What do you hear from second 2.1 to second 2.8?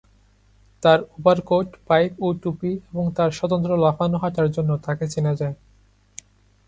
ও টুপি